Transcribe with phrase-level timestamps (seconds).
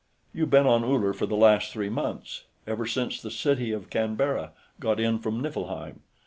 [0.33, 4.53] "You've been on Uller for the last three months; ever since the City of Canberra
[4.79, 5.99] got in from Niflheim.